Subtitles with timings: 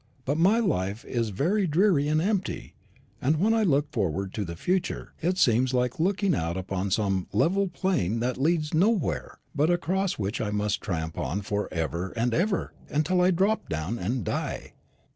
[0.25, 2.73] But my life is very dreary and empty;
[3.21, 7.27] and when I look forward to the future, it seems like looking out upon some
[7.31, 12.33] level plain that leads nowhere, but across which I must tramp on for ever and
[12.33, 14.73] ever, until I drop down and die."